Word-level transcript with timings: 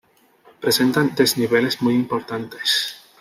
Presenta 0.59 1.03
desniveles 1.03 1.79
muy 1.83 1.93
importantes. 1.93 2.95